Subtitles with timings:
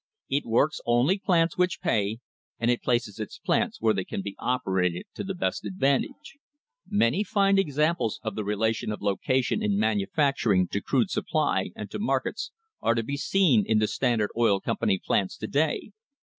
[0.29, 2.17] It works only plants which pay,
[2.59, 6.39] and it places its plants where they can be operated to the best advantage.
[6.89, 9.79] Many fine examples of the THE LEGITIMATE GREATNESS OF THE COMPANY relation of location in
[9.79, 12.49] manufacturing to crude supply and to markets
[12.81, 15.91] are to be seen in the Standard Oil Company plants to day.